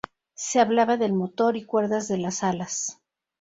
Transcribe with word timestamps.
Se 0.33 0.59
hablaba 0.59 0.97
del 0.97 1.13
motor 1.13 1.55
y 1.55 1.63
cuerdas 1.63 2.07
de 2.07 2.17
las 2.17 2.41
alas. 2.43 2.99